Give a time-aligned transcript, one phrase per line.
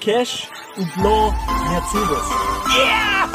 [0.00, 1.32] Cash und Blanc
[1.70, 2.26] Mercedes.
[2.76, 3.28] Yeah!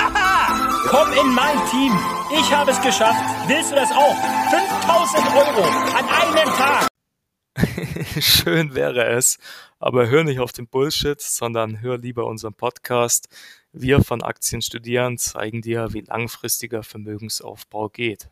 [0.90, 1.94] Komm in mein Team.
[2.38, 3.24] Ich habe es geschafft.
[3.48, 4.16] Willst du das auch?
[4.50, 5.64] 5000 Euro
[5.96, 6.88] an einem Tag.
[8.22, 9.38] Schön wäre es,
[9.80, 13.30] aber hör nicht auf den Bullshit, sondern hör lieber unseren Podcast.
[13.72, 18.30] Wir von Aktien studieren zeigen dir, wie langfristiger Vermögensaufbau geht.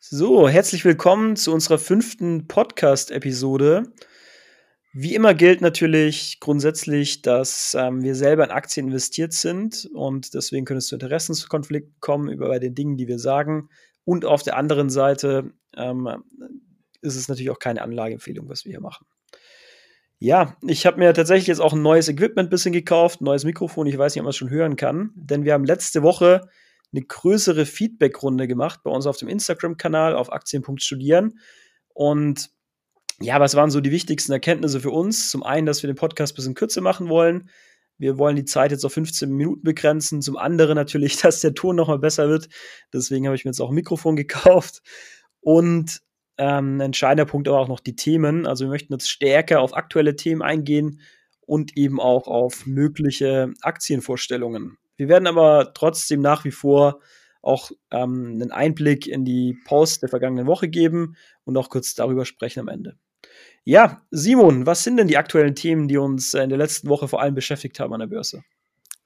[0.00, 3.92] So, herzlich willkommen zu unserer fünften Podcast-Episode.
[4.96, 10.64] Wie immer gilt natürlich grundsätzlich, dass ähm, wir selber in Aktien investiert sind und deswegen
[10.64, 13.70] können es zu Interessenskonflikten kommen über bei den Dingen, die wir sagen.
[14.04, 16.22] Und auf der anderen Seite ähm,
[17.00, 19.04] ist es natürlich auch keine Anlageempfehlung, was wir hier machen.
[20.20, 23.42] Ja, ich habe mir tatsächlich jetzt auch ein neues Equipment ein bisschen gekauft, ein neues
[23.42, 23.88] Mikrofon.
[23.88, 26.48] Ich weiß nicht, ob man es schon hören kann, denn wir haben letzte Woche
[26.92, 31.40] eine größere Feedback-Runde gemacht bei uns auf dem Instagram-Kanal auf Aktien.studieren.
[31.88, 32.50] Und
[33.20, 35.30] ja, was waren so die wichtigsten Erkenntnisse für uns?
[35.30, 37.48] Zum einen, dass wir den Podcast ein bisschen kürzer machen wollen.
[37.96, 40.20] Wir wollen die Zeit jetzt auf 15 Minuten begrenzen.
[40.20, 42.48] Zum anderen natürlich, dass der Ton nochmal besser wird.
[42.92, 44.82] Deswegen habe ich mir jetzt auch ein Mikrofon gekauft.
[45.40, 46.00] Und
[46.38, 48.46] ähm, ein entscheidender Punkt aber auch noch die Themen.
[48.46, 51.00] Also wir möchten jetzt stärker auf aktuelle Themen eingehen
[51.40, 54.78] und eben auch auf mögliche Aktienvorstellungen.
[54.96, 57.00] Wir werden aber trotzdem nach wie vor
[57.42, 62.24] auch ähm, einen Einblick in die Post der vergangenen Woche geben und auch kurz darüber
[62.24, 62.96] sprechen am Ende.
[63.66, 67.22] Ja, Simon, was sind denn die aktuellen Themen, die uns in der letzten Woche vor
[67.22, 68.44] allem beschäftigt haben an der Börse?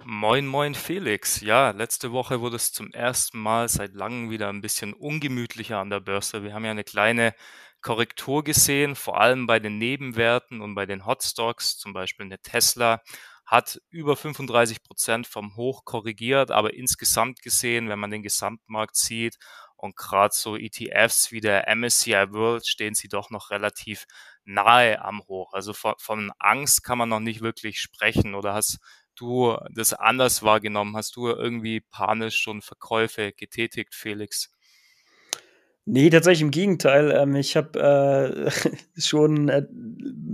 [0.04, 1.40] Moin, moin, Felix.
[1.40, 5.90] Ja, letzte Woche wurde es zum ersten Mal seit langem wieder ein bisschen ungemütlicher an
[5.90, 6.42] der Börse.
[6.42, 7.34] Wir haben ja eine kleine
[7.82, 13.00] Korrektur gesehen, vor allem bei den Nebenwerten und bei den Hotstocks, zum Beispiel eine Tesla
[13.46, 19.38] hat über 35 Prozent vom Hoch korrigiert, aber insgesamt gesehen, wenn man den Gesamtmarkt sieht
[19.78, 24.06] und gerade so ETFs wie der MSCI World stehen sie doch noch relativ
[24.48, 25.52] nahe am Hoch.
[25.52, 28.34] Also von, von Angst kann man noch nicht wirklich sprechen.
[28.34, 28.78] Oder hast
[29.14, 30.96] du das anders wahrgenommen?
[30.96, 34.50] Hast du irgendwie panisch schon Verkäufe getätigt, Felix?
[35.90, 37.12] Nee, tatsächlich im Gegenteil.
[37.12, 38.50] Ähm, ich habe äh,
[39.00, 39.66] schon äh,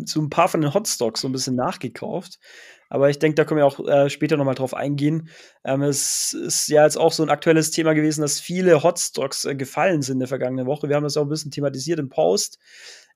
[0.05, 2.41] so ein paar von den Hotstocks so ein bisschen nachgekauft.
[2.89, 5.29] Aber ich denke, da können wir auch äh, später nochmal drauf eingehen.
[5.65, 9.55] Ähm, es ist ja jetzt auch so ein aktuelles Thema gewesen, dass viele Hotstocks äh,
[9.55, 10.89] gefallen sind in der vergangenen Woche.
[10.89, 12.59] Wir haben das auch ein bisschen thematisiert im Post.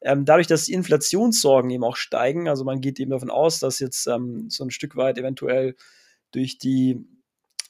[0.00, 3.80] Ähm, dadurch, dass die Inflationssorgen eben auch steigen, also man geht eben davon aus, dass
[3.80, 5.74] jetzt ähm, so ein Stück weit eventuell
[6.30, 7.04] durch die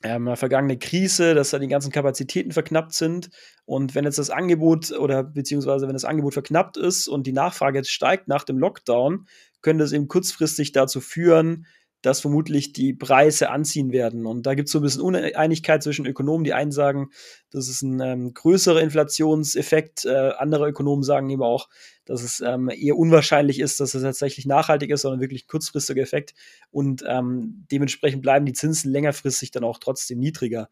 [0.03, 3.31] ähm, vergangene Krise, dass da die ganzen Kapazitäten verknappt sind.
[3.65, 7.79] Und wenn jetzt das Angebot oder beziehungsweise wenn das Angebot verknappt ist und die Nachfrage
[7.79, 9.27] jetzt steigt nach dem Lockdown,
[9.61, 11.67] könnte es eben kurzfristig dazu führen,
[12.03, 14.27] dass vermutlich die Preise anziehen werden.
[14.27, 16.45] Und da gibt es so ein bisschen Uneinigkeit zwischen Ökonomen.
[16.45, 17.11] Die einen sagen,
[17.51, 20.05] das ist ein ähm, größerer Inflationseffekt.
[20.05, 21.69] Äh, andere Ökonomen sagen eben auch,
[22.05, 26.03] dass es ähm, eher unwahrscheinlich ist, dass es tatsächlich nachhaltig ist, sondern wirklich ein kurzfristiger
[26.03, 26.35] Effekt.
[26.71, 30.69] Und ähm, dementsprechend bleiben die Zinsen längerfristig dann auch trotzdem niedriger.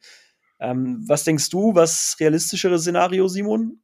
[0.59, 3.81] Ähm, was denkst du, was realistischere Szenario, Simon?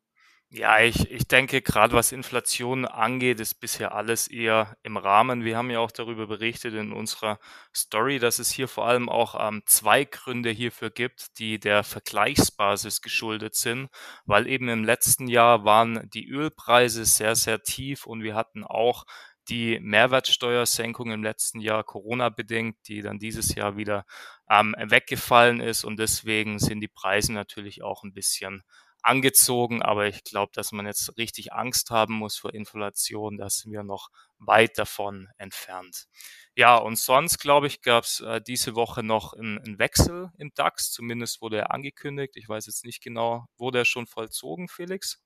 [0.54, 5.44] Ja, ich, ich denke, gerade was Inflation angeht, ist bisher alles eher im Rahmen.
[5.44, 7.38] Wir haben ja auch darüber berichtet in unserer
[7.74, 13.00] Story, dass es hier vor allem auch ähm, zwei Gründe hierfür gibt, die der Vergleichsbasis
[13.00, 13.88] geschuldet sind,
[14.26, 19.04] weil eben im letzten Jahr waren die Ölpreise sehr, sehr tief und wir hatten auch
[19.48, 24.04] die Mehrwertsteuersenkung im letzten Jahr Corona-bedingt, die dann dieses Jahr wieder
[24.50, 28.62] ähm, weggefallen ist und deswegen sind die Preise natürlich auch ein bisschen
[29.02, 33.72] angezogen, aber ich glaube, dass man jetzt richtig Angst haben muss vor Inflation, da sind
[33.72, 34.08] wir noch
[34.38, 36.06] weit davon entfernt.
[36.54, 40.90] Ja, und sonst, glaube ich, gab es äh, diese Woche noch einen Wechsel im DAX,
[40.92, 42.36] zumindest wurde er angekündigt.
[42.36, 45.22] Ich weiß jetzt nicht genau, wurde er schon vollzogen, Felix?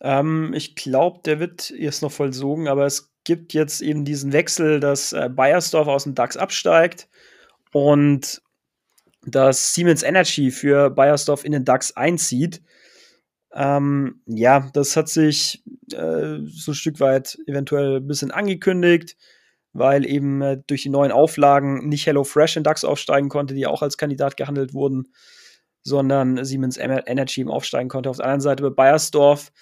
[0.00, 4.80] Ähm, ich glaube, der wird jetzt noch vollzogen, aber es gibt jetzt eben diesen Wechsel,
[4.80, 7.08] dass äh, Bayersdorf aus dem DAX absteigt
[7.72, 8.42] und
[9.26, 12.62] dass Siemens Energy für Bayersdorf in den DAX einzieht.
[13.52, 19.16] Ähm, ja, das hat sich äh, so ein Stück weit eventuell ein bisschen angekündigt,
[19.72, 23.82] weil eben äh, durch die neuen Auflagen nicht HelloFresh in DAX aufsteigen konnte, die auch
[23.82, 25.08] als Kandidat gehandelt wurden,
[25.82, 28.10] sondern Siemens Energy eben aufsteigen konnte.
[28.10, 29.52] Auf der anderen Seite bei Bayersdorf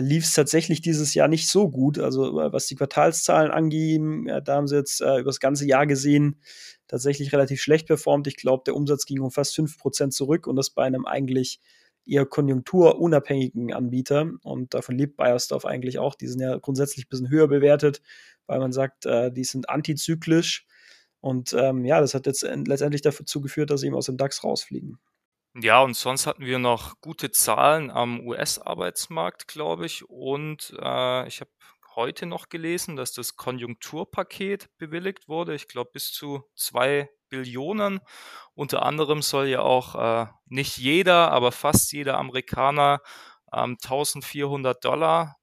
[0.00, 1.98] lief es tatsächlich dieses Jahr nicht so gut.
[1.98, 5.86] Also äh, was die Quartalszahlen angehen, da haben sie jetzt äh, über das ganze Jahr
[5.86, 6.40] gesehen,
[6.88, 8.26] tatsächlich relativ schlecht performt.
[8.26, 11.60] Ich glaube, der Umsatz ging um fast 5% zurück und das bei einem eigentlich
[12.06, 14.30] eher konjunkturunabhängigen Anbieter.
[14.42, 16.14] Und davon lebt Bayersdorf eigentlich auch.
[16.14, 18.02] Die sind ja grundsätzlich ein bisschen höher bewertet,
[18.46, 20.66] weil man sagt, äh, die sind antizyklisch.
[21.20, 24.42] Und ähm, ja, das hat jetzt letztendlich dazu geführt, dass sie eben aus dem DAX
[24.42, 24.98] rausfliegen.
[25.54, 30.08] Ja, und sonst hatten wir noch gute Zahlen am US-Arbeitsmarkt, glaube ich.
[30.08, 31.50] Und äh, ich habe
[31.94, 35.54] heute noch gelesen, dass das Konjunkturpaket bewilligt wurde.
[35.54, 38.00] Ich glaube, bis zu zwei Billionen.
[38.54, 43.00] Unter anderem soll ja auch äh, nicht jeder, aber fast jeder Amerikaner
[43.52, 45.36] ähm, 1400 Dollar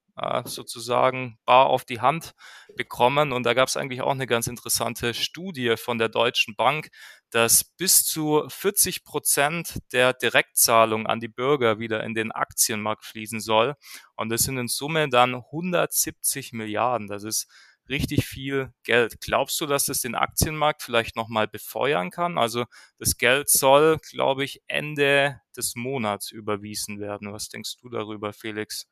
[0.44, 2.32] sozusagen bar auf die Hand
[2.76, 3.32] bekommen.
[3.32, 6.90] Und da gab es eigentlich auch eine ganz interessante Studie von der Deutschen Bank,
[7.30, 13.40] dass bis zu 40 Prozent der Direktzahlung an die Bürger wieder in den Aktienmarkt fließen
[13.40, 13.74] soll.
[14.16, 17.08] Und das sind in Summe dann 170 Milliarden.
[17.08, 17.46] Das ist
[17.90, 19.20] richtig viel Geld.
[19.20, 22.38] Glaubst du, dass das den Aktienmarkt vielleicht nochmal befeuern kann?
[22.38, 22.64] Also
[22.98, 27.32] das Geld soll, glaube ich, Ende des Monats überwiesen werden.
[27.32, 28.86] Was denkst du darüber, Felix?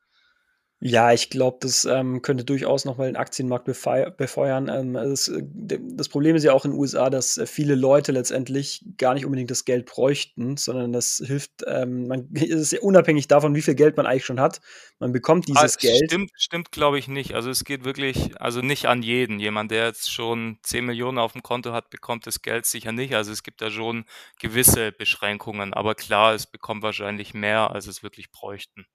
[0.81, 4.69] Ja, ich glaube, das ähm, könnte durchaus noch mal den Aktienmarkt befeuern.
[4.69, 8.13] Ähm, das, äh, das Problem ist ja auch in den USA, dass äh, viele Leute
[8.13, 12.79] letztendlich gar nicht unbedingt das Geld bräuchten, sondern das hilft, ähm, man es ist ja
[12.79, 14.61] unabhängig davon, wie viel Geld man eigentlich schon hat.
[14.99, 16.05] Man bekommt dieses Ah, Geld.
[16.05, 17.33] stimmt, stimmt, glaube ich nicht.
[17.33, 19.39] Also es geht wirklich, also nicht an jeden.
[19.39, 23.15] Jemand, der jetzt schon 10 Millionen auf dem Konto hat, bekommt das Geld sicher nicht.
[23.15, 24.05] Also es gibt da schon
[24.39, 25.73] gewisse Beschränkungen.
[25.73, 28.85] Aber klar, es bekommt wahrscheinlich mehr, als es wirklich bräuchten.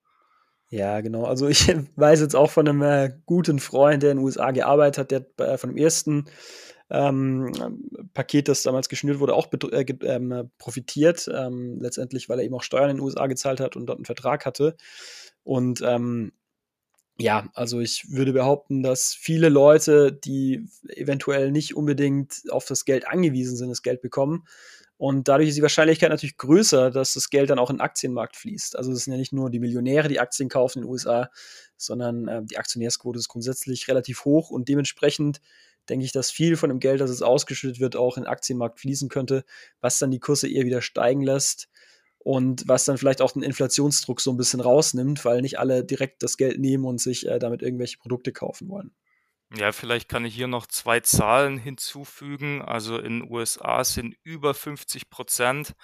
[0.70, 1.24] Ja, genau.
[1.24, 4.98] Also ich weiß jetzt auch von einem äh, guten Freund, der in den USA gearbeitet
[4.98, 6.26] hat, der bei, von dem ersten
[6.90, 7.52] ähm,
[8.12, 11.30] Paket, das damals geschnürt wurde, auch äh, ähm, profitiert.
[11.32, 14.04] Ähm, letztendlich, weil er eben auch Steuern in den USA gezahlt hat und dort einen
[14.04, 14.76] Vertrag hatte.
[15.44, 16.32] Und ähm,
[17.18, 23.06] ja, also ich würde behaupten, dass viele Leute, die eventuell nicht unbedingt auf das Geld
[23.06, 24.44] angewiesen sind, das Geld bekommen,
[24.96, 28.36] und dadurch ist die Wahrscheinlichkeit natürlich größer, dass das Geld dann auch in den Aktienmarkt
[28.36, 28.76] fließt.
[28.76, 31.30] Also es sind ja nicht nur die Millionäre, die Aktien kaufen in den USA,
[31.76, 35.40] sondern äh, die Aktionärsquote ist grundsätzlich relativ hoch und dementsprechend
[35.88, 38.80] denke ich, dass viel von dem Geld, das es ausgeschüttet wird, auch in den Aktienmarkt
[38.80, 39.44] fließen könnte,
[39.80, 41.68] was dann die Kurse eher wieder steigen lässt
[42.18, 46.22] und was dann vielleicht auch den Inflationsdruck so ein bisschen rausnimmt, weil nicht alle direkt
[46.22, 48.92] das Geld nehmen und sich äh, damit irgendwelche Produkte kaufen wollen.
[49.52, 52.62] Ja, vielleicht kann ich hier noch zwei Zahlen hinzufügen.
[52.62, 55.74] Also in den USA sind über 50 Prozent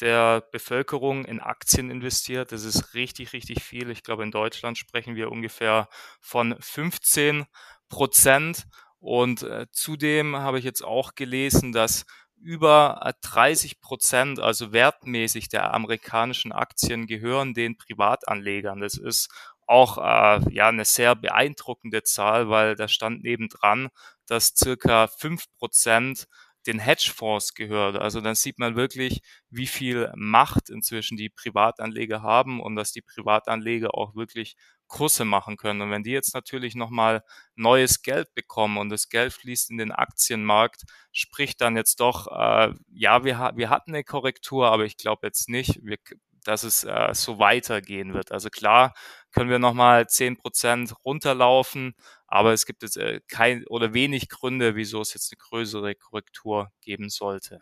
[0.00, 2.52] der Bevölkerung in Aktien investiert.
[2.52, 3.90] Das ist richtig, richtig viel.
[3.90, 5.88] Ich glaube, in Deutschland sprechen wir ungefähr
[6.20, 7.46] von 15
[7.88, 8.66] Prozent.
[8.98, 12.04] Und äh, zudem habe ich jetzt auch gelesen, dass
[12.40, 18.80] über 30 Prozent, also wertmäßig der amerikanischen Aktien gehören den Privatanlegern.
[18.80, 19.30] Das ist
[19.66, 23.88] auch äh, ja eine sehr beeindruckende Zahl, weil da stand nebendran,
[24.26, 26.26] dass circa fünf Prozent
[26.66, 27.96] den Hedgefonds gehört.
[27.96, 29.20] Also dann sieht man wirklich,
[29.50, 34.56] wie viel Macht inzwischen die Privatanleger haben und dass die Privatanleger auch wirklich
[34.88, 35.80] Kurse machen können.
[35.80, 37.22] Und wenn die jetzt natürlich nochmal
[37.54, 40.82] neues Geld bekommen und das Geld fließt in den Aktienmarkt,
[41.12, 45.48] spricht dann jetzt doch, äh, ja, wir, wir hatten eine Korrektur, aber ich glaube jetzt
[45.48, 45.98] nicht, wir,
[46.46, 48.32] dass es äh, so weitergehen wird.
[48.32, 48.94] Also klar
[49.32, 51.94] können wir nochmal zehn Prozent runterlaufen,
[52.26, 56.70] aber es gibt jetzt äh, kein oder wenig Gründe, wieso es jetzt eine größere Korrektur
[56.80, 57.60] geben sollte.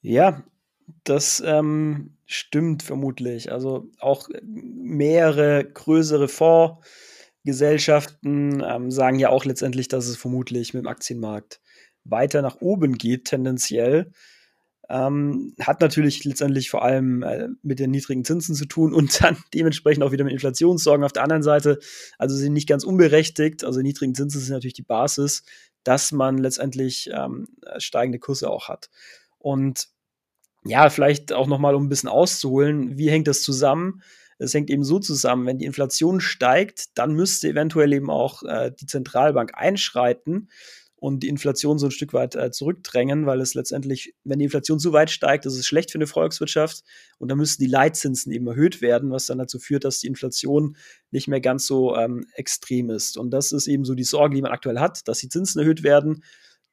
[0.00, 0.44] Ja,
[1.04, 3.52] das ähm, stimmt vermutlich.
[3.52, 10.88] Also auch mehrere größere Fondsgesellschaften ähm, sagen ja auch letztendlich, dass es vermutlich mit dem
[10.88, 11.60] Aktienmarkt
[12.04, 14.12] weiter nach oben geht, tendenziell.
[14.90, 19.36] Ähm, hat natürlich letztendlich vor allem äh, mit den niedrigen Zinsen zu tun und dann
[19.54, 21.78] dementsprechend auch wieder mit Inflationssorgen auf der anderen Seite.
[22.16, 23.64] Also sind nicht ganz unberechtigt.
[23.64, 25.42] Also niedrigen Zinsen sind natürlich die Basis,
[25.84, 28.88] dass man letztendlich ähm, steigende Kurse auch hat.
[29.38, 29.88] Und
[30.64, 34.02] ja, vielleicht auch nochmal, um ein bisschen auszuholen, wie hängt das zusammen?
[34.38, 38.70] Es hängt eben so zusammen, wenn die Inflation steigt, dann müsste eventuell eben auch äh,
[38.78, 40.48] die Zentralbank einschreiten
[41.00, 44.80] und die Inflation so ein Stück weit äh, zurückdrängen, weil es letztendlich, wenn die Inflation
[44.80, 46.82] zu weit steigt, ist es schlecht für eine Volkswirtschaft
[47.18, 50.76] und dann müssen die Leitzinsen eben erhöht werden, was dann dazu führt, dass die Inflation
[51.10, 53.16] nicht mehr ganz so ähm, extrem ist.
[53.16, 55.82] Und das ist eben so die Sorge, die man aktuell hat, dass die Zinsen erhöht
[55.82, 56.24] werden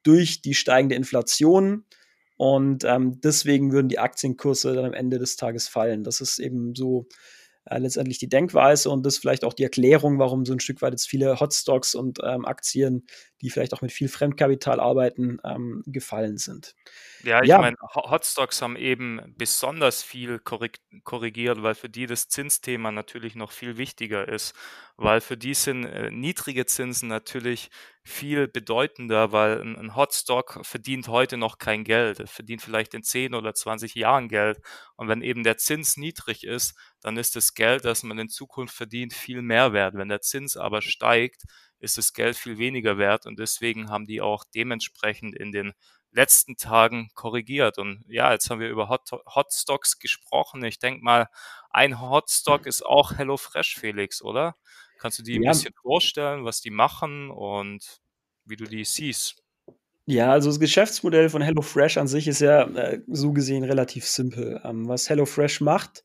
[0.02, 1.84] durch die steigende Inflation.
[2.36, 6.04] Und ähm, deswegen würden die Aktienkurse dann am Ende des Tages fallen.
[6.04, 7.06] Das ist eben so
[7.66, 10.92] äh, letztendlich die Denkweise und das vielleicht auch die Erklärung, warum so ein Stück weit
[10.92, 13.06] jetzt viele Hotstocks und ähm, Aktien,
[13.42, 16.74] die vielleicht auch mit viel Fremdkapital arbeiten, ähm, gefallen sind.
[17.22, 17.58] Ja, ich ja.
[17.58, 23.76] meine, Hotstocks haben eben besonders viel korrigiert, weil für die das Zinsthema natürlich noch viel
[23.76, 24.54] wichtiger ist,
[24.96, 27.70] weil für die sind äh, niedrige Zinsen natürlich
[28.06, 33.02] viel bedeutender, weil ein, ein Hotstock verdient heute noch kein Geld, er verdient vielleicht in
[33.02, 34.60] 10 oder 20 Jahren Geld
[34.96, 38.74] und wenn eben der Zins niedrig ist, dann ist das Geld, das man in Zukunft
[38.76, 39.94] verdient, viel mehr wert.
[39.94, 41.42] Wenn der Zins aber steigt,
[41.78, 45.72] ist das Geld viel weniger wert und deswegen haben die auch dementsprechend in den
[46.12, 47.78] letzten Tagen korrigiert.
[47.78, 50.64] Und ja, jetzt haben wir über Hot Hotstocks gesprochen.
[50.64, 51.28] Ich denke mal,
[51.70, 54.56] ein Hotstock ist auch HelloFresh, Felix, oder?
[54.98, 55.50] Kannst du die ein Ja.
[55.52, 58.00] bisschen vorstellen, was die machen und
[58.44, 59.42] wie du die siehst?
[60.08, 64.60] Ja, also das Geschäftsmodell von HelloFresh an sich ist ja, äh, so gesehen relativ simpel.
[64.64, 66.04] Ähm, was HelloFresh macht,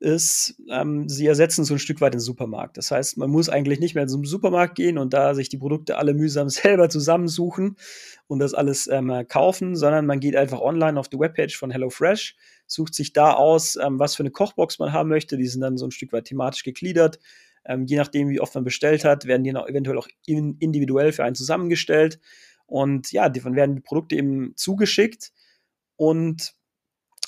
[0.00, 2.76] ist, ähm, sie ersetzen so ein Stück weit den Supermarkt.
[2.76, 5.96] Das heißt, man muss eigentlich nicht mehr zum Supermarkt gehen und da sich die Produkte
[5.96, 7.76] alle mühsam selber zusammensuchen
[8.26, 11.70] und das alles, ähm, äh, kaufen, sondern man geht einfach online auf die Webpage von
[11.70, 12.36] HelloFresh,
[12.66, 15.36] sucht sich da aus, ähm, was für eine Kochbox man haben möchte.
[15.38, 17.18] Die sind dann so ein Stück weit thematisch gegliedert.
[17.64, 21.12] Ähm, je nachdem, wie oft man bestellt hat, werden die dann eventuell auch in individuell
[21.12, 22.18] für einen zusammengestellt.
[22.66, 25.32] Und ja, davon werden die Produkte eben zugeschickt
[25.96, 26.54] und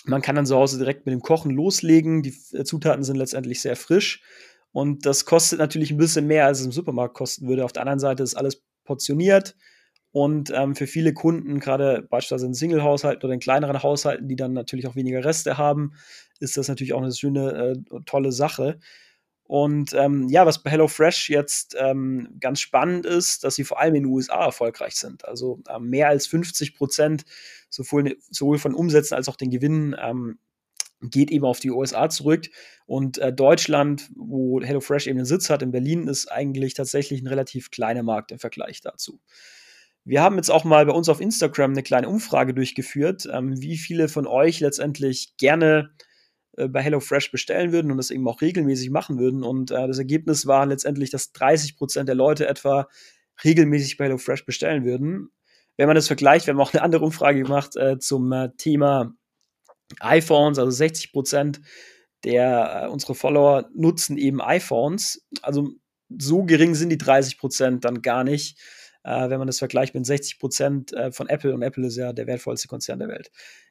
[0.06, 2.22] man kann dann zu Hause direkt mit dem Kochen loslegen.
[2.22, 4.22] Die äh, Zutaten sind letztendlich sehr frisch
[4.72, 7.64] und das kostet natürlich ein bisschen mehr, als es im Supermarkt kosten würde.
[7.64, 9.56] Auf der anderen Seite ist alles portioniert
[10.14, 14.52] und ähm, für viele Kunden, gerade beispielsweise in Single-Haushalten oder in kleineren Haushalten, die dann
[14.52, 15.94] natürlich auch weniger Reste haben,
[16.38, 18.78] ist das natürlich auch eine schöne, äh, tolle Sache.
[19.46, 23.94] Und ähm, ja, was bei HelloFresh jetzt ähm, ganz spannend ist, dass sie vor allem
[23.94, 25.24] in den USA erfolgreich sind.
[25.26, 27.24] Also ähm, mehr als 50 Prozent
[27.68, 30.38] sowohl, sowohl von Umsätzen als auch den Gewinnen ähm,
[31.02, 32.46] geht eben auf die USA zurück.
[32.86, 37.26] Und äh, Deutschland, wo HelloFresh eben den Sitz hat, in Berlin, ist eigentlich tatsächlich ein
[37.26, 39.20] relativ kleiner Markt im Vergleich dazu.
[40.06, 43.76] Wir haben jetzt auch mal bei uns auf Instagram eine kleine Umfrage durchgeführt, ähm, wie
[43.76, 45.90] viele von euch letztendlich gerne
[46.56, 49.42] äh, bei HelloFresh bestellen würden und das eben auch regelmäßig machen würden.
[49.42, 52.88] Und äh, das Ergebnis war letztendlich, dass 30 Prozent der Leute etwa
[53.44, 55.30] regelmäßig bei HelloFresh bestellen würden.
[55.76, 59.14] Wenn man das vergleicht, wir haben auch eine andere Umfrage gemacht äh, zum äh, Thema
[60.00, 61.60] iPhones, also 60 Prozent
[62.24, 65.26] der äh, unsere Follower nutzen eben iPhones.
[65.42, 65.70] Also
[66.08, 68.58] so gering sind die 30 Prozent dann gar nicht,
[69.04, 72.12] äh, wenn man das vergleicht mit 60 Prozent äh, von Apple und Apple ist ja
[72.12, 73.30] der wertvollste Konzern der Welt.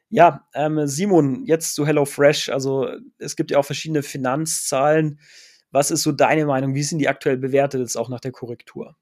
[0.10, 2.50] Ja, ähm, Simon, jetzt zu HelloFresh.
[2.50, 2.88] Also
[3.18, 5.20] es gibt ja auch verschiedene Finanzzahlen.
[5.72, 6.76] Was ist so deine Meinung?
[6.76, 8.96] Wie sind die aktuell bewertet, jetzt auch nach der Korrektur?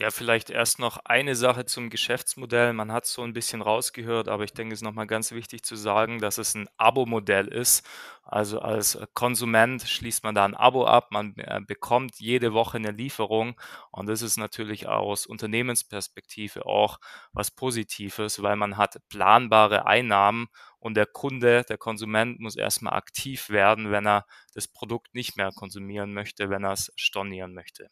[0.00, 2.72] Ja, vielleicht erst noch eine Sache zum Geschäftsmodell.
[2.72, 5.76] Man hat so ein bisschen rausgehört, aber ich denke, es ist nochmal ganz wichtig zu
[5.76, 7.86] sagen, dass es ein Abo-Modell ist.
[8.24, 12.90] Also als Konsument schließt man da ein Abo ab, man äh, bekommt jede Woche eine
[12.90, 13.54] Lieferung
[13.92, 16.98] und das ist natürlich aus Unternehmensperspektive auch
[17.32, 20.48] was Positives, weil man hat planbare Einnahmen
[20.84, 25.50] und der Kunde, der Konsument muss erstmal aktiv werden, wenn er das Produkt nicht mehr
[25.50, 27.88] konsumieren möchte, wenn er es stornieren möchte.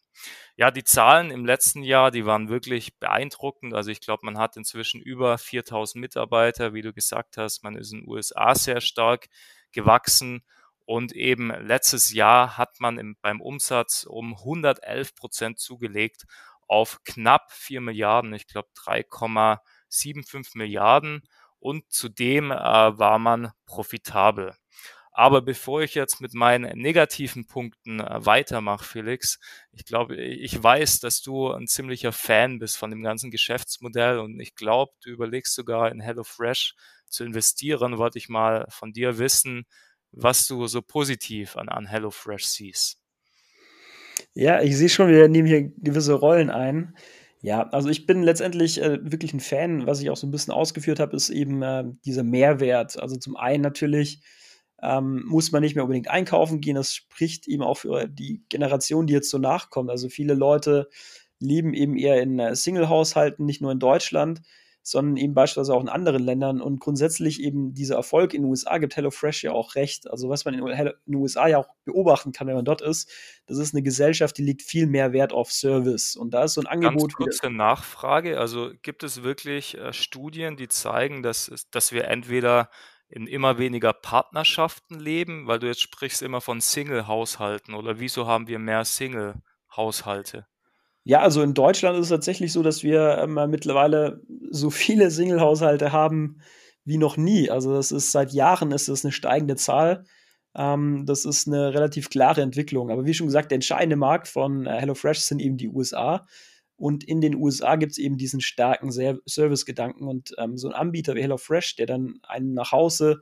[0.57, 3.73] Ja, die Zahlen im letzten Jahr, die waren wirklich beeindruckend.
[3.73, 7.65] Also ich glaube, man hat inzwischen über 4000 Mitarbeiter, wie du gesagt hast.
[7.65, 9.29] Man ist in den USA sehr stark
[9.73, 10.45] gewachsen.
[10.85, 16.25] Und eben letztes Jahr hat man im, beim Umsatz um 111 Prozent zugelegt
[16.69, 21.23] auf knapp 4 Milliarden, ich glaube 3,75 Milliarden.
[21.63, 24.55] Und zudem äh, war man profitabel.
[25.13, 29.39] Aber bevor ich jetzt mit meinen negativen Punkten äh, weitermache, Felix,
[29.71, 34.41] ich glaube, ich weiß, dass du ein ziemlicher Fan bist von dem ganzen Geschäftsmodell und
[34.41, 36.75] ich glaube, du überlegst sogar in HelloFresh
[37.07, 37.99] zu investieren.
[37.99, 39.65] Wollte ich mal von dir wissen,
[40.11, 42.99] was du so positiv an, an HelloFresh siehst.
[44.35, 46.97] Ja, ich sehe schon, wir nehmen hier gewisse Rollen ein.
[47.45, 50.55] Ja, also ich bin letztendlich äh, wirklich ein Fan, was ich auch so ein bisschen
[50.55, 53.01] ausgeführt habe, ist eben äh, dieser Mehrwert.
[53.01, 54.23] Also zum einen natürlich
[54.81, 56.77] ähm, muss man nicht mehr unbedingt einkaufen gehen.
[56.77, 59.91] Das spricht eben auch für die Generation, die jetzt so nachkommt.
[59.91, 60.89] Also viele Leute
[61.41, 64.43] leben eben eher in äh, Single-Haushalten, nicht nur in Deutschland,
[64.83, 66.61] sondern eben beispielsweise auch in anderen Ländern.
[66.61, 70.11] Und grundsätzlich eben dieser Erfolg in den USA gibt HelloFresh ja auch recht.
[70.11, 73.11] Also was man in den USA ja auch beobachten kann, wenn man dort ist,
[73.47, 76.17] das ist eine Gesellschaft, die legt viel mehr Wert auf Service.
[76.17, 77.01] Und da ist so ein Angebot.
[77.01, 78.39] Ganz kurze Nachfrage.
[78.39, 82.69] Also gibt es wirklich äh, Studien, die zeigen, dass, dass wir entweder
[83.09, 88.49] in immer weniger Partnerschaften leben, weil du jetzt sprichst immer von Single-Haushalten oder wieso haben
[88.49, 90.47] wir mehr Single-Haushalte?
[91.05, 95.93] Ja, also in Deutschland ist es tatsächlich so, dass wir ähm, mittlerweile so viele Single-Haushalte
[95.93, 96.39] haben
[96.85, 97.51] wie noch nie.
[97.51, 100.05] Also das ist seit Jahren ist das eine steigende Zahl.
[100.55, 102.91] Ähm, das ist eine relativ klare Entwicklung.
[102.91, 106.27] Aber wie schon gesagt, der entscheidende Markt von äh, HelloFresh sind eben die USA.
[106.77, 110.07] Und in den USA gibt es eben diesen starken Service-Gedanken.
[110.07, 113.21] Und ähm, so ein Anbieter wie HelloFresh, der dann einen nach Hause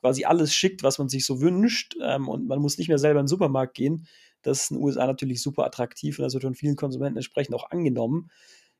[0.00, 3.20] quasi alles schickt, was man sich so wünscht, ähm, und man muss nicht mehr selber
[3.20, 4.06] in den Supermarkt gehen,
[4.42, 7.54] das ist in den USA natürlich super attraktiv und das wird von vielen Konsumenten entsprechend
[7.54, 8.30] auch angenommen.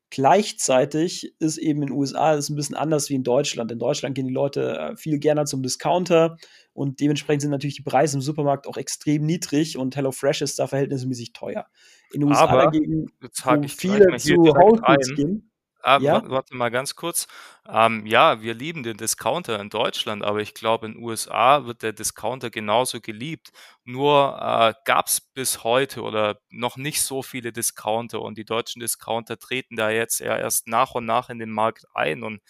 [0.09, 3.71] Gleichzeitig ist eben in den USA ist ein bisschen anders wie in Deutschland.
[3.71, 6.35] In Deutschland gehen die Leute äh, viel gerne zum Discounter
[6.73, 10.67] und dementsprechend sind natürlich die Preise im Supermarkt auch extrem niedrig und HelloFresh ist da
[10.67, 11.65] verhältnismäßig teuer.
[12.11, 15.50] In den USA Aber, dagegen, wo viele zu Whole Foods gehen.
[15.83, 16.11] Ah, Ja?
[16.11, 17.27] wa warte mal ganz kurz.
[17.67, 21.91] Ähm, ja, wir lieben den Discounter in Deutschland, aber ich glaube, in USA wird der
[21.93, 23.51] Discounter genauso geliebt.
[23.83, 29.39] Nur, äh, gab's bis heute oder noch nicht so viele Discounter und die deutschen Discounter
[29.39, 32.41] treten da jetzt ja erst nach und nach in den Markt ein und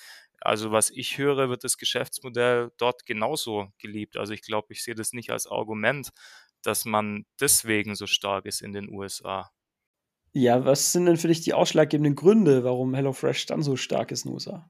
[0.44, 4.18] also, was ich höre, wird das Geschäftsmodell dort genauso geliebt.
[4.18, 6.10] Also, ich glaube, ich sehe das nicht als Argument,
[6.64, 9.52] dass man deswegen so stark ist in den USA.
[10.34, 14.26] Ja, was sind denn für dich die ausschlaggebenden Gründe, warum HelloFresh dann so stark ist
[14.26, 14.70] in den USA?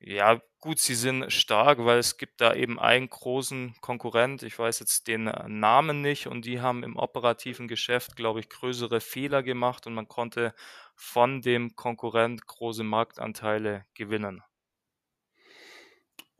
[0.00, 4.42] Ja, gut, sie sind stark, weil es gibt da eben einen großen Konkurrent.
[4.44, 8.48] Ich weiß jetzt den, äh, Namen nicht und die haben im operativen Geschäft, glaube ich,
[8.48, 10.54] größere Fehler gemacht und man konnte
[10.94, 14.42] von dem Konkurrent große Marktanteile gewinnen.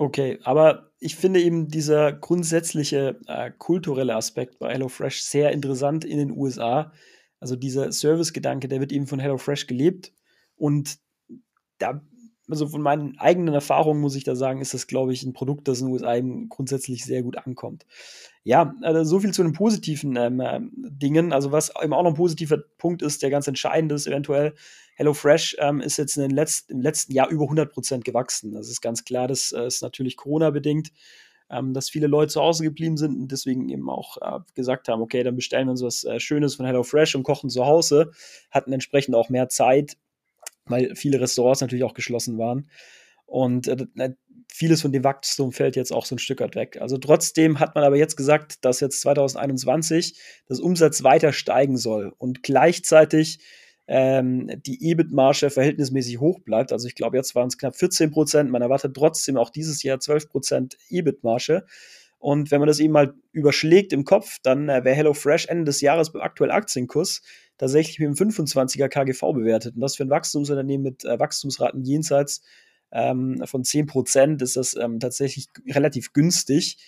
[0.00, 6.18] Okay, aber ich finde eben dieser grundsätzliche, äh, kulturelle Aspekt bei HelloFresh sehr interessant in
[6.18, 6.92] den USA.
[7.40, 10.12] Also, dieser Servicegedanke, der wird eben von HelloFresh gelebt
[10.56, 10.98] und
[11.78, 12.02] da
[12.50, 15.68] also, von meinen eigenen Erfahrungen muss ich da sagen, ist das, glaube ich, 'n Produkt,
[15.68, 16.18] das in den USA
[16.48, 17.86] grundsätzlich sehr gut ankommt.
[18.44, 21.32] Ja, also, so viel zu den positiven, ähm, ähm, Dingen.
[21.34, 24.54] Also, was eben auch noch 'n positiver Punkt ist, der ganz entscheidend ist eventuell,
[24.96, 28.52] HelloFresh, ähm, ist jetzt in den letz im letzten Jahr über 100% gewachsen.
[28.52, 30.90] Das ist ganz klar, das, äh, ist natürlich Corona-bedingt,
[31.50, 35.02] ähm, dass viele Leute zu Hause geblieben sind und deswegen eben auch, äh, gesagt haben:
[35.02, 38.12] „Okay, dann bestellen wir uns was, äh, Schönes von HelloFresh und kochen zu Hause.“
[38.50, 39.96] Hatten entsprechend auch mehr Zeit,
[40.66, 42.70] weil viele Restaurants natürlich auch geschlossen waren.
[43.26, 44.16] Und, äh, ne,
[44.52, 46.78] vieles von dem Wachstum fällt jetzt auch so 'n Stück weit weg.
[46.80, 52.14] Also, trotzdem hat man aber jetzt gesagt, dass jetzt 2021 das Umsatz weiter steigen soll
[52.18, 53.40] und gleichzeitig,
[53.88, 56.72] ähm, die EBIT-Marge verhältnismäßig hoch bleibt.
[56.72, 61.66] Also, ich glaube, jetzt waren's knapp 14% Man erwartet trotzdem auch dieses Jahr 12% EBIT-Marge.
[62.20, 65.80] Und wenn man das eben mal überschlägt im Kopf, dann, äh, wäre HelloFresh Ende des
[65.82, 67.22] Jahres beim aktuellen Aktienkurs
[67.58, 69.74] tatsächlich mit 'm 25er KGV bewertet.
[69.76, 72.42] Und das für 'n Wachstumsunternehmen mit, äh, Wachstumsraten jenseits,
[72.92, 76.78] ähm, von 10% ist das, ähm, tatsächlich relativ günstig.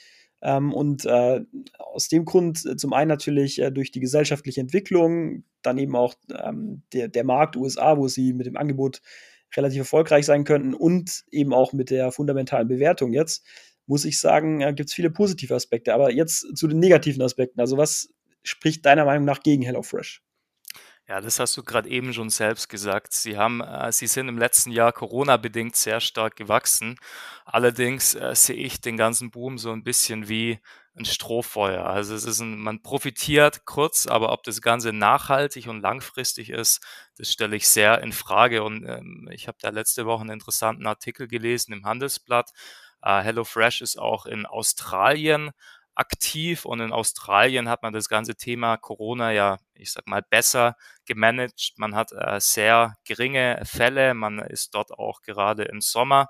[0.42, 1.42] Ähm, und, äh,
[1.78, 6.14] aus dem Grund äh, zum einen natürlich, äh, durch die gesellschaftliche Entwicklung, dann eben auch,
[6.42, 9.02] ähm, der der Markt USA, wo sie mit dem Angebot
[9.56, 13.44] relativ erfolgreich sein könnten und eben auch mit der fundamentalen Bewertung jetzt,
[13.87, 15.94] muss ich sagen, äh, gibt's viele positive Aspekte.
[15.94, 17.61] Aber jetzt zu den negativen Aspekten.
[17.61, 18.11] Also, was
[18.42, 20.22] spricht deiner Meinung nach gegen HelloFresh?
[21.11, 23.12] Ja, das hast du gerade eben schon selbst gesagt.
[23.12, 26.96] Sie haben äh, sie sind im letzten Jahr Corona-bedingt sehr stark gewachsen.
[27.44, 30.61] Allerdings, äh, sehe ich den ganzen Boom so ein bisschen wie
[30.96, 31.85] ein Strohfeuer.
[31.85, 36.81] Also, es ist 'n man profitiert kurz, aber ob das Ganze nachhaltig und langfristig ist,
[37.16, 38.62] das stelle ich sehr in Frage.
[38.62, 42.51] Und, ähm, ich habe da letzte Woche einen interessanten Artikel gelesen im Handelsblatt.
[43.03, 45.51] Äh, HelloFresh ist auch in Australien
[45.94, 50.76] aktiv und in Australien hat man das ganze Thema Corona ja, ich sage mal, besser
[51.07, 51.74] gemanagt.
[51.76, 54.14] Man hat, äh, sehr geringe Fälle.
[54.14, 56.29] Man ist dort auch gerade im Sommer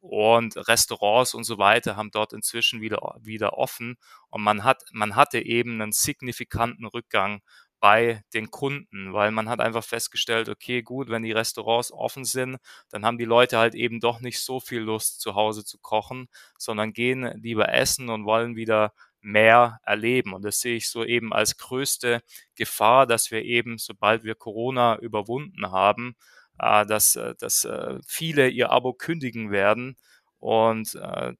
[0.00, 3.96] und Restaurants und so weiter haben dort inzwischen wieder wieder offen
[4.30, 7.42] und man hat man hatte eben 'nen signifikanten Rückgang
[7.80, 12.58] bei den Kunden, weil man hat einfach festgestellt: Okay, gut, wenn die Restaurants offen sind,
[12.90, 16.28] dann haben die Leute halt eben doch nicht so viel Lust, zu Hause zu kochen,
[16.58, 20.32] sondern gehen lieber essen und wollen wieder mehr erleben.
[20.34, 22.22] Und das sehe ich so eben als größte
[22.54, 26.16] Gefahr, dass wir eben, sobald wir Corona überwunden haben,
[26.58, 29.96] äh, dass äh, dass, äh, viele ihr Abo kündigen werden
[30.38, 30.96] und,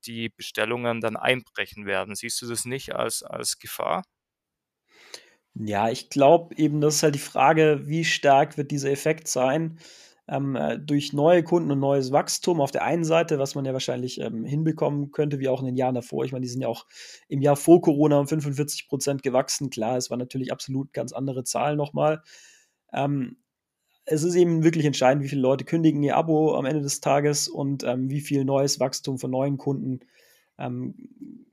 [0.06, 2.14] die Bestellungen dann einbrechen werden.
[2.14, 4.02] Siehst du das nicht als als Gefahr?
[5.54, 9.78] Ja, ich glaube eben, das ist halt die Frage, wie stark wird dieser Effekt sein,
[10.28, 13.72] ähm, äh, durch neue Kunden und neues Wachstum auf der einen Seite, was man ja
[13.72, 16.24] wahrscheinlich, ähm, hinbekommen könnte, wie auch in den Jahren davor.
[16.24, 16.86] Ich meine, die sind ja auch
[17.28, 19.70] im Jahr vor Corona um 45% gewachsen.
[19.70, 22.22] Klar, es waren natürlich absolut ganz andere Zahlen noch mal.
[22.92, 23.38] Ähm,
[24.06, 27.48] es ist eben wirklich entscheidend, wie viele Leute kündigen ihr Abo am Ende des Tages
[27.48, 30.00] und, ähm, wie viel neues Wachstum von neuen Kunden
[30.60, 30.94] ähm,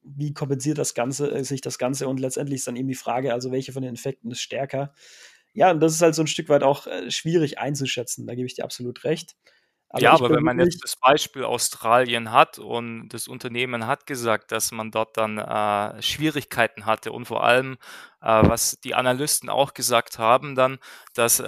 [0.04, 2.08] wie kompensiert das Ganze äh, sich das Ganze?
[2.08, 4.94] Und letztendlich ist dann eben die Frage, also welche von den Effekten ist stärker?
[5.54, 8.48] Ja, und das ist halt so 'n Stück weit auch, äh, schwierig einzuschätzen, da gebe
[8.48, 9.36] ich dir absolut recht.
[9.92, 14.06] Aber Ja, ich aber wenn man jetzt das Beispiel Australien hat und das Unternehmen hat
[14.06, 17.78] gesagt, dass man dort dann, äh, Schwierigkeiten hatte und vor allem,
[18.22, 20.78] äh, was die Analysten auch gesagt haben dann,
[21.16, 21.46] dass, äh,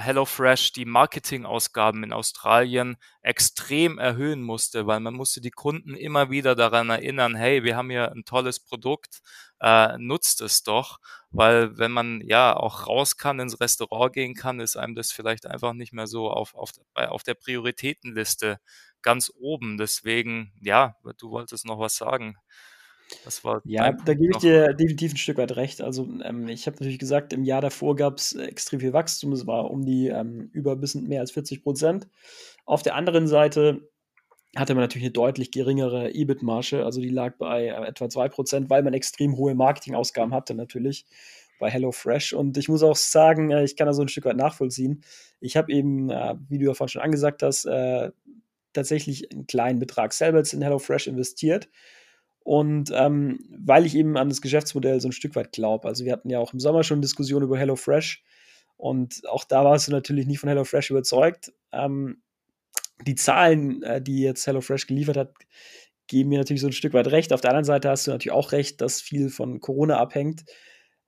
[0.00, 6.56] HelloFresh die Marketingausgaben in Australien extrem erhöhen musste, weil man musste die Kunden immer wieder
[6.56, 9.20] daran erinnern: „Hey, wir haben hier 'n tolles Produkt,
[9.62, 10.98] äh, nutzt es doch.“
[11.30, 15.46] Weil wenn man, ja, auch raus kann, ins Restaurant gehen kann, ist einem das vielleicht
[15.46, 18.58] einfach nicht mehr so auf auf auf der Prioritätenliste
[19.02, 19.78] ganz oben.
[19.78, 22.36] Deswegen, ja, du wolltest noch was sagen.
[23.24, 25.82] Was war Ja, da gebe ich dir definitiv ein Stück weit recht.
[25.82, 29.32] Also, ähm, ich habe natürlich gesagt, im Jahr davor gab es extrem viel Wachstum.
[29.32, 32.08] Es war um die ähm, über ein bisschen mehr als 40%
[32.64, 33.90] Auf der anderen Seite
[34.56, 38.82] hatte man natürlich eine deutlich geringere EBIT-Marge, also die lag bei äh, etwa 2%, weil
[38.82, 41.06] man extrem hohe Marketingausgaben hatte natürlich
[41.58, 42.34] bei HelloFresh.
[42.34, 45.02] Und ich muss auch sagen, äh, ich kann da so ein Stück weit nachvollziehen.
[45.40, 47.68] Ich habe eben, äh, wie du ja vorhin schon angesagt hast,
[48.74, 51.68] tatsächlich einen kleinen Betrag selber in HelloFresh investiert.
[52.44, 55.86] Und ähm, weil ich eben an das Geschäftsmodell so ein Stück weit glaube.
[55.86, 58.24] Also wir hatten ja auch im Sommer schon Diskussionen über HelloFresh
[58.76, 61.52] und auch da warst du natürlich nicht von HelloFresh überzeugt.
[61.70, 62.20] Ähm,
[63.06, 65.34] die Zahlen, äh, die jetzt HelloFresh geliefert hat,
[66.06, 67.32] geben mir natürlich so ein Stück weit recht.
[67.32, 70.44] Auf der anderen Seite hast du natürlich auch recht, dass viel von Corona abhängt.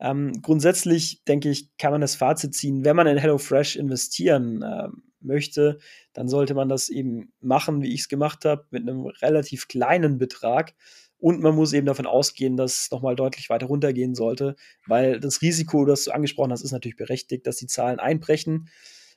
[0.00, 4.88] Ähm, grundsätzlich denke ich, kann man das Fazit ziehen, wenn man in HelloFresh investieren äh,
[5.20, 5.78] möchte,
[6.12, 10.18] dann sollte man das eben machen, wie ich es gemacht habe, mit einem relativ kleinen
[10.18, 10.74] Betrag.
[11.18, 15.40] Und man muss eben davon ausgehen, dass es nochmal deutlich weiter runtergehen sollte, weil das
[15.40, 18.68] Risiko, das du angesprochen hast, ist natürlich berechtigt, dass die Zahlen einbrechen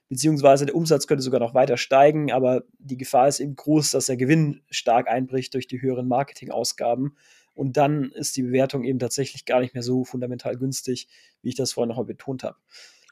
[0.10, 4.06] beziehungsweise der Umsatz könnte sogar noch weiter steigen, aber die Gefahr ist eben groß, dass
[4.06, 7.18] der Gewinn stark einbricht durch die höheren Marketingausgaben.
[7.54, 11.08] Und dann ist die Bewertung eben tatsächlich gar nicht mehr so fundamental günstig,
[11.42, 12.58] wie ich das vorhin noch mal betont habe.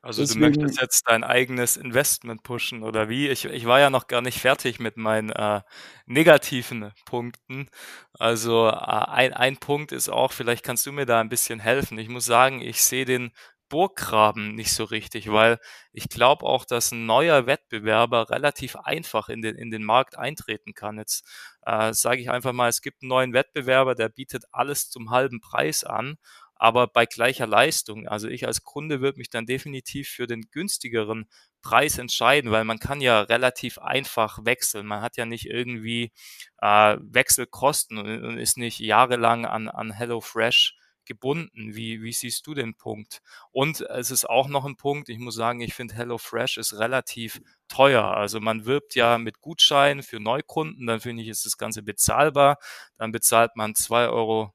[0.06, 3.28] Also Deswegen, du möchtest jetzt dein eigenes Investment pushen oder wie?
[3.28, 5.62] Ich, ich war ja noch gar nicht fertig mit meinen äh,
[6.06, 7.70] negativen Punkten.
[8.14, 11.98] Also äh, ein, ein Punkt ist auch, vielleicht kannst du mir da ein bisschen helfen.
[11.98, 13.32] Ich muss sagen, ich sehe den
[13.70, 15.60] Burggraben nicht so richtig, weil
[15.92, 20.74] ich glaube auch, dass ein neuer Wettbewerber relativ einfach in den, in den Markt eintreten
[20.74, 20.98] kann.
[20.98, 21.26] Jetzt
[21.66, 25.42] äh, sage ich einfach mal, es gibt einen neuen Wettbewerber, der bietet alles zum halben
[25.42, 26.18] Preis an,
[26.56, 28.08] aber bei gleicher Leistung.
[28.08, 31.28] Also ich als Kunde würde mich dann definitiv für den günstigeren
[31.62, 34.86] Preis entscheiden, weil man kann ja relativ einfach wechseln.
[34.86, 36.12] Man hat ja nicht irgendwie
[36.62, 41.76] äh, Wechselkosten und, ist nicht jahrelang an, an HelloFresh gebunden.
[41.76, 43.22] Wie, wie siehst du den Punkt?
[43.52, 47.42] Und es ist auch noch ein Punkt, ich muss sagen, ich finde HelloFresh ist relativ
[47.68, 48.04] teuer.
[48.06, 52.58] Also man wirbt ja mit Gutscheinen für Neukunden, dann finde ich, ist das Ganze bezahlbar.
[52.98, 54.54] Dann bezahlt man 2,60 Euro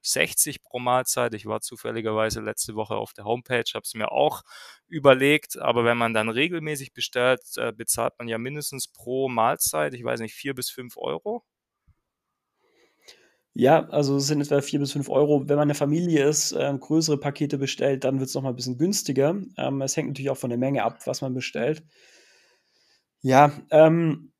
[0.62, 1.34] pro Mahlzeit.
[1.34, 4.42] Ich war zufälligerweise letzte Woche auf der Homepage, habe es mir auch
[4.88, 10.04] überlegt, aber wenn man dann regelmäßig bestellt, äh, bezahlt man ja mindestens pro Mahlzeit, ich
[10.04, 11.44] weiß nicht, vier bis fünf Euro.
[13.54, 15.48] Ja, also es sind etwa 4 bis 5 Euro.
[15.48, 18.78] Wenn man eine Familie ist, ähm, größere Pakete bestellt, dann wird es nochmal ein bisschen
[18.78, 19.36] günstiger.
[19.56, 21.82] Ähm, es hängt natürlich auch von der Menge ab, was man bestellt.
[23.22, 24.32] Ja, ähm,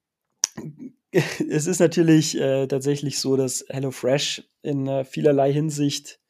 [1.12, 6.20] es ist natürlich äh, tatsächlich so, dass HelloFresh in äh, vielerlei Hinsicht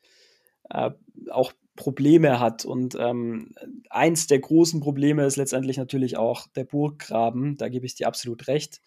[0.70, 0.90] äh,
[1.30, 2.64] auch Probleme hat.
[2.64, 3.54] Und ähm,
[3.90, 7.56] eins der großen Probleme ist letztendlich natürlich auch der Burggraben.
[7.56, 8.80] Da gebe ich dir absolut recht.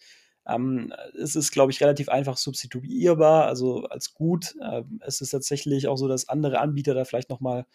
[0.46, 4.54] Ähm, es ist, glaube ich, relativ einfach substituierbar, also als gut.
[4.62, 7.66] Ähm, es ist tatsächlich auch so, dass andere Anbieter da vielleicht nochmal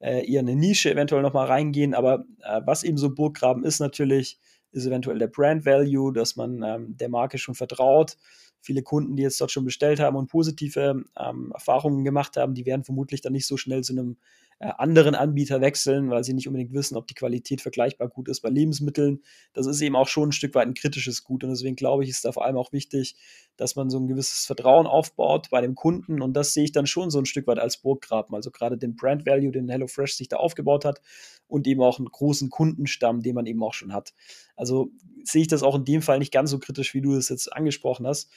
[0.00, 1.94] äh, eher eine Nische eventuell nochmal reingehen.
[1.94, 4.38] Aber äh, was eben so Burggraben ist natürlich,
[4.72, 8.16] ist eventuell der Brand Value, dass man ähm, der Marke schon vertraut.
[8.60, 12.66] Viele Kunden, die jetzt dort schon bestellt haben und positive ähm, Erfahrungen gemacht haben, die
[12.66, 14.16] werden vermutlich dann nicht so schnell zu einem
[14.62, 18.48] anderen Anbieter wechseln, weil sie nicht unbedingt wissen, ob die Qualität vergleichbar gut ist bei
[18.48, 19.22] Lebensmitteln.
[19.52, 22.10] Das ist eben auch schon ein Stück weit ein kritisches Gut und deswegen glaube ich,
[22.10, 23.16] ist da vor allem auch wichtig,
[23.56, 26.86] dass man so ein gewisses Vertrauen aufbaut bei dem Kunden und das sehe ich dann
[26.86, 28.34] schon so ein Stück weit als Burggraben.
[28.34, 31.00] Also gerade den Brand Value, den HelloFresh sich da aufgebaut hat
[31.48, 34.14] und eben auch einen großen Kundenstamm, den man eben auch schon hat.
[34.56, 34.90] Also
[35.24, 37.52] sehe ich das auch in dem Fall nicht ganz so kritisch, wie du es jetzt
[37.52, 38.30] angesprochen hast.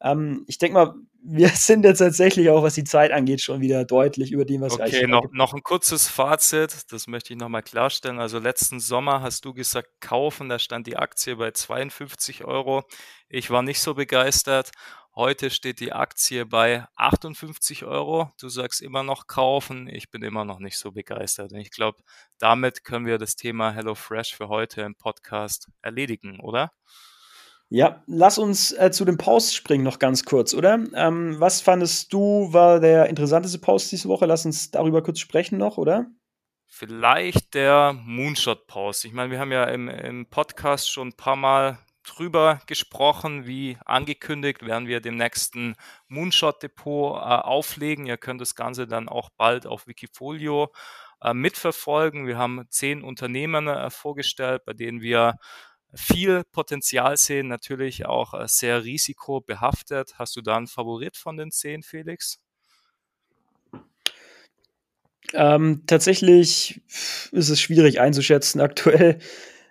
[0.00, 0.94] Ähm, ich denke mal,
[1.28, 4.74] wir sind jetzt tatsächlich auch, was die Zeit angeht, schon wieder deutlich über dem, was
[4.74, 8.20] okay, wir Okay, noch, noch ein kurzes Fazit, das möchte ich nochmal klarstellen.
[8.20, 12.84] Also letzten Sommer hast du gesagt, kaufen, da stand die Aktie bei 52 Euro.
[13.28, 14.70] Ich war nicht so begeistert.
[15.16, 18.30] Heute steht die Aktie bei 58 Euro.
[18.38, 19.88] Du sagst immer noch kaufen.
[19.88, 21.52] Ich bin immer noch nicht so begeistert.
[21.52, 22.02] Und ich glaube,
[22.38, 26.70] damit können wir das Thema HelloFresh für heute im Podcast erledigen, oder?
[27.68, 30.78] Ja, lass uns äh, zu dem Post springen noch ganz kurz, oder?
[30.94, 34.26] Ähm, was fandest du war der interessanteste Post diese Woche?
[34.26, 36.06] Lass uns darüber kurz sprechen noch, oder?
[36.68, 39.04] Vielleicht der Moonshot-Post.
[39.04, 43.76] Ich meine, wir haben ja im, im Podcast schon ein paar Mal drüber gesprochen, wie
[43.84, 45.74] angekündigt, werden wir dem nächsten
[46.08, 48.06] Moonshot-Depot äh, auflegen.
[48.06, 50.72] Ihr könnt das Ganze dann auch bald auf Wikifolio
[51.20, 52.26] äh, mitverfolgen.
[52.26, 55.34] Wir haben zehn Unternehmen äh, vorgestellt, bei denen wir
[55.96, 60.18] viel Potenzial sehen, natürlich auch äh, sehr risikobehaftet.
[60.18, 62.38] Hast du da einen Favorit von den zehn, Felix?
[65.32, 66.80] Ähm, tatsächlich
[67.32, 69.18] ist es schwierig einzuschätzen aktuell.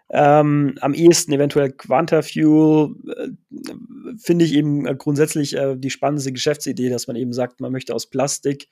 [0.10, 3.30] Ähm, am ehesten eventuell Quantafuel äh,
[4.18, 8.08] finde ich eben grundsätzlich äh, die spannendste Geschäftsidee, dass man eben sagt, man möchte aus
[8.08, 8.70] Plastik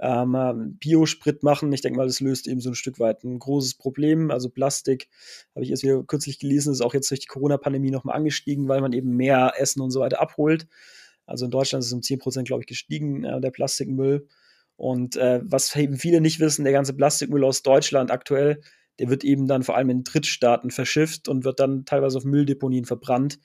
[0.00, 1.72] ähm, Biosprit machen.
[1.72, 4.30] Ich denke mal, das löst eben so ein Stück weit ein großes Problem.
[4.30, 5.08] Also Plastik,
[5.54, 8.80] habe ich erst wieder kürzlich gelesen, ist auch jetzt durch die Corona-Pandemie nochmal angestiegen, weil
[8.80, 10.66] man eben mehr Essen und so weiter abholt.
[11.26, 14.26] Also in Deutschland ist es um 10 Prozent, glaube ich, gestiegen, äh, der Plastikmüll.
[14.76, 18.60] Und äh, was eben viele nicht wissen, der ganze Plastikmüll aus Deutschland aktuell,
[18.98, 22.84] der wird eben dann vor allem in Drittstaaten verschifft und wird dann teilweise auf Mülldeponien
[22.84, 23.38] verbrannt.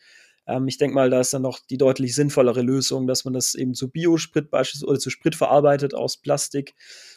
[0.48, 3.56] Ähm, ich denke mal, da ist dann noch die deutlich sinnvollere Lösung, dass man das
[3.56, 6.74] eben zu Biosprit beispielsweise oder zu Sprit verarbeitet aus Plastik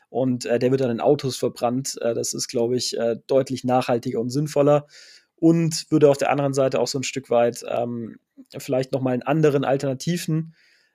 [0.08, 1.98] und äh, der wird dann in Autos verbrannt.
[2.00, 4.86] Äh, das ist, glaube ich, äh, deutlich nachhaltiger und sinnvoller
[5.36, 8.18] und würde auf der anderen Seite auch so ein Stück weit ähm,
[8.56, 10.54] vielleicht nochmal einen anderen alternativen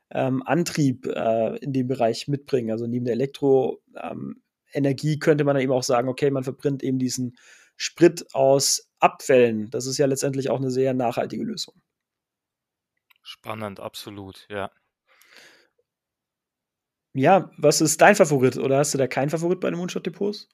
[0.09, 2.71] ähm, Antrieb äh, in dem Bereich mitbringen.
[2.71, 3.79] Also neben der Elektroenergie
[4.73, 7.35] ähm, könnte man dann eben auch sagen, okay, man verbrennt eben diesen
[7.77, 9.69] Sprit aus Abfällen.
[9.71, 11.75] Das ist ja letztendlich auch eine sehr nachhaltige Lösung.
[13.23, 14.69] Spannend, absolut, ja.
[17.13, 20.49] Ja, was ist dein Favorit oder hast du da keinen Favorit bei den Moonshot-Depots?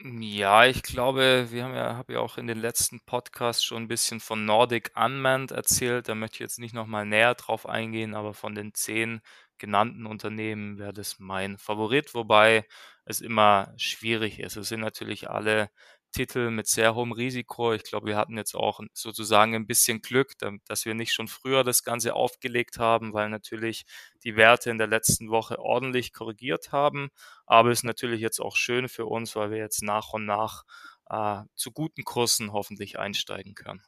[0.00, 3.88] Ja, ich glaube, wir haben ja habe ja auch in den letzten Podcasts schon ein
[3.88, 6.08] bisschen von Nordic Unmanned erzählt.
[6.08, 9.20] Da möchte ich jetzt nicht noch mal näher drauf eingehen, aber von den zehn
[9.58, 12.64] genannten Unternehmen wäre das mein Favorit, wobei
[13.06, 14.54] es immer schwierig ist.
[14.56, 15.68] Es sind natürlich alle
[16.10, 17.72] Titel mit sehr hohem Risiko.
[17.72, 20.32] Ich glaube, wir hatten jetzt auch sozusagen ein bisschen Glück,
[20.66, 23.84] dass wir nicht schon früher das Ganze aufgelegt haben, weil natürlich
[24.24, 27.10] die Werte in der letzten Woche ordentlich korrigiert haben.
[27.46, 30.64] Aber es ist natürlich jetzt auch schön für uns, weil wir jetzt nach und nach
[31.10, 33.82] äh, zu guten Kursen hoffentlich einsteigen können.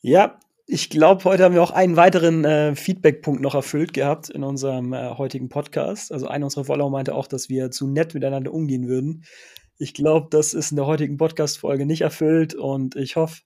[0.00, 0.38] Ja,
[0.70, 4.92] ich glaube, heute haben wir auch einen weiteren äh, Feedback-Punkt noch erfüllt gehabt in unserem
[4.92, 6.12] äh, heutigen Podcast.
[6.12, 9.24] Also einer unserer Follower meinte auch, dass wir zu nett miteinander umgehen würden.
[9.78, 13.42] Ich glaube, das ist in der heutigen Podcast-Folge nicht erfüllt und ich hoffe,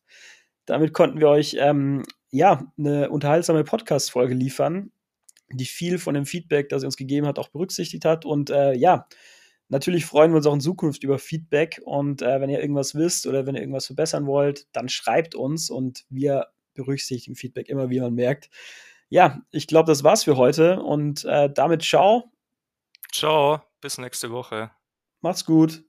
[0.64, 4.90] damit konnten wir euch ähm, ja eine unterhaltsame Podcast-Folge liefern,
[5.53, 8.25] die viel von dem Feedback, das ihr uns gegeben habt, auch berücksichtigt hat.
[8.25, 9.07] Und äh, ja,
[9.68, 11.83] natürlich freuen wir uns auch in Zukunft über Feedback.
[11.85, 15.68] Und äh, wenn ihr irgendwas wisst oder wenn ihr irgendwas verbessern wollt, dann schreibt uns
[15.68, 18.49] und wir berücksichtigen Feedback immer, wie man merkt.
[19.11, 22.33] Ja, ich glaube, das war's für heute und äh, damit ciao.
[23.12, 24.71] Ciao, bis nächste Woche.
[25.21, 25.85] Macht's gut.